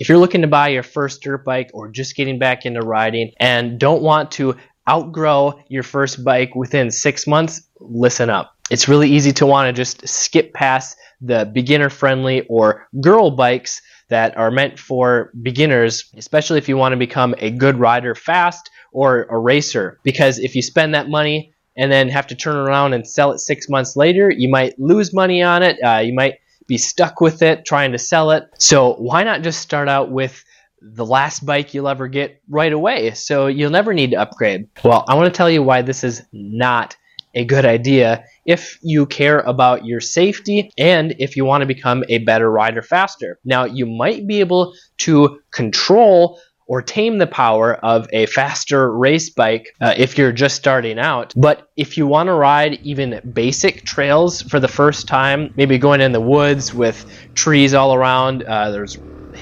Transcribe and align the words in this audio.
If 0.00 0.08
you're 0.08 0.18
looking 0.18 0.40
to 0.40 0.46
buy 0.46 0.68
your 0.68 0.82
first 0.82 1.20
dirt 1.20 1.44
bike 1.44 1.70
or 1.74 1.90
just 1.90 2.16
getting 2.16 2.38
back 2.38 2.64
into 2.64 2.80
riding 2.80 3.32
and 3.38 3.78
don't 3.78 4.02
want 4.02 4.30
to 4.32 4.56
outgrow 4.88 5.62
your 5.68 5.82
first 5.82 6.24
bike 6.24 6.54
within 6.54 6.90
six 6.90 7.26
months, 7.26 7.60
listen 7.80 8.30
up. 8.30 8.54
It's 8.70 8.88
really 8.88 9.10
easy 9.10 9.30
to 9.32 9.44
want 9.44 9.68
to 9.68 9.74
just 9.74 10.08
skip 10.08 10.54
past 10.54 10.96
the 11.20 11.44
beginner 11.44 11.90
friendly 11.90 12.46
or 12.48 12.88
girl 13.02 13.30
bikes 13.30 13.82
that 14.08 14.34
are 14.38 14.50
meant 14.50 14.78
for 14.78 15.32
beginners, 15.42 16.10
especially 16.16 16.56
if 16.56 16.66
you 16.66 16.78
want 16.78 16.94
to 16.94 16.98
become 16.98 17.34
a 17.36 17.50
good 17.50 17.76
rider 17.76 18.14
fast 18.14 18.70
or 18.92 19.24
a 19.24 19.38
racer. 19.38 20.00
Because 20.02 20.38
if 20.38 20.54
you 20.54 20.62
spend 20.62 20.94
that 20.94 21.10
money 21.10 21.52
and 21.76 21.92
then 21.92 22.08
have 22.08 22.26
to 22.28 22.34
turn 22.34 22.56
around 22.56 22.94
and 22.94 23.06
sell 23.06 23.32
it 23.32 23.38
six 23.38 23.68
months 23.68 23.96
later, 23.96 24.30
you 24.30 24.48
might 24.48 24.78
lose 24.78 25.12
money 25.12 25.42
on 25.42 25.62
it. 25.62 25.76
Uh, 25.84 25.98
you 25.98 26.14
might 26.14 26.36
be 26.70 26.78
stuck 26.78 27.20
with 27.20 27.42
it 27.42 27.64
trying 27.66 27.90
to 27.90 27.98
sell 27.98 28.30
it. 28.30 28.48
So 28.56 28.94
why 28.94 29.24
not 29.24 29.42
just 29.42 29.60
start 29.60 29.88
out 29.88 30.12
with 30.12 30.44
the 30.80 31.04
last 31.04 31.44
bike 31.44 31.74
you'll 31.74 31.88
ever 31.88 32.06
get 32.06 32.40
right 32.48 32.72
away 32.72 33.10
so 33.10 33.48
you'll 33.48 33.72
never 33.72 33.92
need 33.92 34.12
to 34.12 34.20
upgrade? 34.20 34.68
Well, 34.84 35.04
I 35.08 35.16
want 35.16 35.26
to 35.26 35.36
tell 35.36 35.50
you 35.50 35.64
why 35.64 35.82
this 35.82 36.04
is 36.04 36.22
not 36.32 36.96
a 37.34 37.44
good 37.44 37.64
idea 37.64 38.24
if 38.46 38.78
you 38.82 39.04
care 39.04 39.40
about 39.40 39.84
your 39.84 40.00
safety 40.00 40.70
and 40.78 41.12
if 41.18 41.36
you 41.36 41.44
want 41.44 41.62
to 41.62 41.66
become 41.66 42.04
a 42.08 42.18
better 42.18 42.48
rider 42.48 42.82
faster. 42.82 43.40
Now, 43.44 43.64
you 43.64 43.84
might 43.84 44.28
be 44.28 44.38
able 44.38 44.72
to 44.98 45.40
control 45.50 46.40
or 46.70 46.80
tame 46.80 47.18
the 47.18 47.26
power 47.26 47.74
of 47.84 48.06
a 48.12 48.26
faster 48.26 48.96
race 48.96 49.28
bike 49.28 49.74
uh, 49.80 49.92
if 49.96 50.16
you're 50.16 50.30
just 50.30 50.54
starting 50.54 51.00
out. 51.00 51.34
But 51.36 51.68
if 51.76 51.96
you 51.96 52.06
want 52.06 52.28
to 52.28 52.32
ride 52.32 52.78
even 52.84 53.20
basic 53.32 53.84
trails 53.84 54.40
for 54.42 54.60
the 54.60 54.68
first 54.68 55.08
time, 55.08 55.52
maybe 55.56 55.78
going 55.78 56.00
in 56.00 56.12
the 56.12 56.20
woods 56.20 56.72
with 56.72 57.04
trees 57.34 57.74
all 57.74 57.92
around, 57.92 58.44
uh, 58.44 58.70
there's 58.70 58.96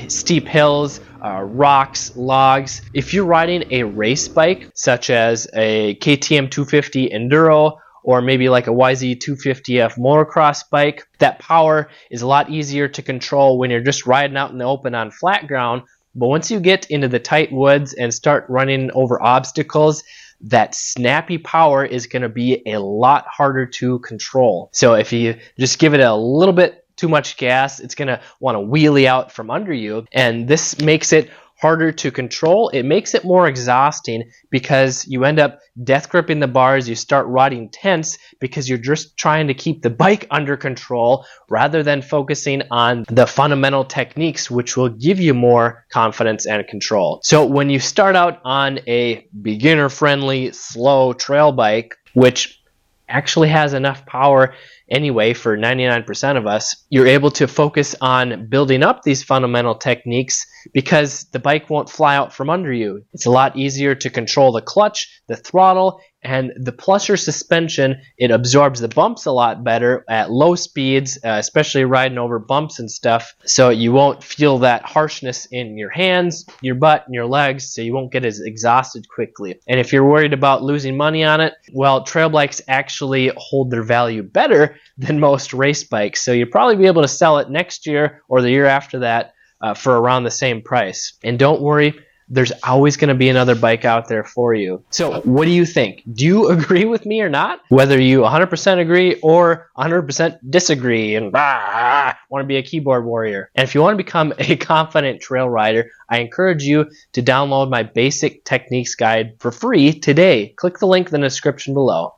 steep 0.09 0.49
hills, 0.49 1.01
uh, 1.23 1.43
rocks, 1.43 2.17
logs. 2.17 2.81
If 2.95 3.13
you're 3.13 3.27
riding 3.27 3.65
a 3.73 3.83
race 3.83 4.27
bike, 4.27 4.71
such 4.75 5.11
as 5.11 5.47
a 5.53 5.97
KTM 5.97 6.51
250 6.51 7.11
Enduro 7.11 7.77
or 8.05 8.23
maybe 8.23 8.49
like 8.49 8.69
a 8.69 8.71
YZ250F 8.71 9.99
motocross 9.99 10.63
bike, 10.71 11.07
that 11.19 11.41
power 11.41 11.91
is 12.11 12.23
a 12.23 12.27
lot 12.27 12.49
easier 12.49 12.89
to 12.89 13.03
control 13.03 13.59
when 13.59 13.71
you're 13.71 13.83
just 13.83 14.07
riding 14.07 14.39
out 14.39 14.51
in 14.51 14.57
the 14.57 14.65
open 14.65 14.95
on 14.95 15.11
flat 15.11 15.47
ground 15.47 15.83
but 16.19 16.29
once 16.29 16.51
you 16.51 16.61
get 16.61 16.91
into 16.91 17.09
the 17.09 17.19
tight 17.19 17.53
woods 17.53 17.95
and 17.95 18.13
start 18.13 18.45
running 18.49 18.91
over 18.93 19.23
obstacles, 19.23 20.03
that 20.41 20.75
snappy 20.75 21.39
power 21.39 21.85
is 21.85 22.07
going 22.07 22.23
to 22.23 22.29
be 22.29 22.63
a 22.67 22.79
lot 22.79 23.27
harder 23.27 23.67
to 23.67 23.99
control. 24.01 24.71
So 24.73 24.95
if 24.95 25.13
you 25.13 25.37
just 25.59 25.79
give 25.79 25.95
it 25.95 26.01
a 26.01 26.15
little 26.15 26.55
bit 26.55 26.85
too 26.97 27.09
much 27.09 27.37
gas, 27.37 27.81
it's 27.81 27.95
going 27.95 28.09
to 28.09 28.21
want 28.41 28.57
to 28.57 28.61
wheelie 28.61 29.07
out 29.07 29.33
from 29.33 29.51
under 29.51 29.73
you. 29.73 30.05
And 30.13 30.49
this 30.49 30.81
makes 30.81 31.13
it 31.13 31.31
harder 31.61 31.91
to 31.91 32.11
control. 32.11 32.69
It 32.71 32.85
makes 32.85 33.15
it 33.15 33.25
more 33.25 33.49
exhausting 33.49 34.31
because 34.51 35.07
you 35.07 35.25
end 35.25 35.41
up 35.41 35.59
death 35.83 36.09
gripping 36.09 36.41
the 36.41 36.47
bars. 36.47 36.89
You 36.89 36.95
start 36.95 37.27
riding 37.27 37.69
tense 37.71 38.17
because 38.41 38.69
you're 38.69 38.79
just 38.79 39.17
trying 39.17 39.49
to 39.49 39.55
keep 39.55 39.83
the 39.83 39.91
bike 39.91 40.27
under 40.31 40.57
control 40.57 41.27
rather 41.49 41.83
than 41.83 42.03
focusing 42.03 42.63
on 42.71 43.05
the 43.09 43.27
fundamental 43.27 43.85
techniques, 43.85 44.51
which 44.51 44.77
will 44.77 44.89
give 44.89 45.19
you 45.19 45.35
more 45.35 45.85
confidence 45.91 46.47
and 46.47 46.67
control. 46.67 47.21
So 47.23 47.45
when 47.45 47.71
you 47.71 47.81
start 47.81 48.17
out 48.17 48.41
on 48.45 48.79
a 48.87 49.27
beginner 49.43 49.89
friendly, 49.89 50.53
slow 50.53 51.13
trail 51.13 51.53
bike, 51.53 51.97
which 52.15 52.63
actually 53.09 53.49
has 53.49 53.73
enough 53.73 54.05
power 54.07 54.55
anyway 54.91 55.35
for 55.35 55.57
99% 55.57 56.37
of 56.37 56.47
us, 56.47 56.85
you're 56.89 57.07
able 57.07 57.31
to 57.33 57.47
focus 57.47 57.95
on 58.01 58.49
building 58.49 58.83
up 58.83 59.03
these 59.03 59.23
fundamental 59.23 59.75
techniques 59.75 60.47
because 60.73 61.25
the 61.33 61.39
bike 61.39 61.71
won't 61.71 61.91
fly 61.91 62.17
out 62.17 62.33
from 62.33 62.51
under 62.51 62.73
you. 62.73 63.05
It's 63.13 63.27
a 63.27 63.31
lot 63.31 63.57
easier 63.57 63.95
to 63.95 64.11
control 64.11 64.53
the 64.53 64.63
clutch, 64.63 65.23
the 65.29 65.37
throttle, 65.37 66.01
and 66.23 66.53
the 66.57 66.73
plusher 66.73 67.17
suspension. 67.17 68.01
It 68.17 68.31
absorbs 68.31 68.81
the 68.81 68.89
bumps 68.89 69.27
a 69.27 69.33
lot 69.33 69.63
better 69.63 70.05
at 70.09 70.31
low 70.31 70.55
speeds, 70.57 71.19
uh, 71.25 71.37
especially 71.39 71.85
riding 71.85 72.19
over 72.19 72.39
bumps 72.39 72.79
and 72.79 72.91
stuff. 72.91 73.35
So 73.45 73.71
you 73.71 73.93
won't 73.93 74.25
feel 74.25 74.59
that 74.59 74.83
harshness 74.83 75.47
in 75.51 75.79
your 75.79 75.91
hands, 75.91 76.45
your 76.61 76.75
butt, 76.75 77.05
and 77.07 77.15
your 77.15 77.27
legs, 77.27 77.73
so 77.73 77.83
you 77.83 77.95
won't 77.95 78.13
get 78.13 78.25
as 78.25 78.41
exhausted 78.41 79.09
quickly. 79.09 79.61
And 79.69 79.79
if 79.79 79.93
you're 79.93 80.09
worried 80.09 80.33
about 80.33 80.63
losing 80.63 80.97
money 80.97 81.25
on 81.25 81.41
it, 81.41 81.55
well, 81.73 82.03
trail 82.03 82.29
bikes 82.29 82.61
actually 82.69 83.31
hold 83.37 83.71
their 83.71 83.85
value 83.85 84.23
better 84.23 84.77
than 84.97 85.21
most 85.21 85.55
race 85.55 85.85
bikes. 85.85 86.25
So 86.25 86.33
you'll 86.33 86.49
probably 86.49 86.77
be 86.77 86.87
able 86.87 87.03
to 87.03 87.09
sell 87.09 87.39
it 87.39 87.51
next 87.51 87.87
year 87.87 88.23
or 88.29 88.43
the 88.43 88.51
year 88.51 88.67
after 88.67 89.01
that 89.01 89.35
uh, 89.61 89.75
for 89.75 89.97
around 89.97 90.25
the 90.25 90.31
same 90.31 90.63
price. 90.63 91.15
And 91.23 91.39
don't 91.39 91.61
worry, 91.61 91.95
there's 92.29 92.53
always 92.63 92.97
going 92.97 93.09
to 93.09 93.15
be 93.15 93.29
another 93.29 93.55
bike 93.55 93.85
out 93.85 94.09
there 94.09 94.25
for 94.25 94.55
you. 94.55 94.85
So, 94.91 95.21
what 95.23 95.47
do 95.47 95.51
you 95.51 95.65
think? 95.65 96.03
Do 96.13 96.25
you 96.25 96.49
agree 96.51 96.85
with 96.85 97.07
me 97.07 97.21
or 97.21 97.29
not? 97.29 97.61
Whether 97.69 98.01
you 98.01 98.21
100% 98.21 98.81
agree 98.81 99.19
or 99.23 99.71
100% 99.79 100.39
disagree 100.51 101.15
and 101.15 101.33
ah, 101.35 102.19
want 102.31 102.43
to 102.43 102.47
be 102.47 102.57
a 102.57 102.63
keyboard 102.63 103.05
warrior. 103.05 103.51
And 103.55 103.67
if 103.67 103.75
you 103.75 103.81
want 103.81 103.95
to 103.95 104.05
become 104.05 104.35
a 104.39 104.57
confident 104.75 105.21
trail 105.21 105.49
rider, 105.49 105.91
I 106.09 106.19
encourage 106.19 106.65
you 106.65 106.91
to 107.13 107.23
download 107.23 107.71
my 107.71 107.83
basic 107.83 108.45
techniques 108.45 108.95
guide 108.95 109.37
for 109.39 109.51
free 109.51 109.99
today. 109.99 110.55
Click 110.57 110.79
the 110.79 110.87
link 110.87 111.09
in 111.09 111.21
the 111.21 111.27
description 111.27 111.75
below. 111.75 112.15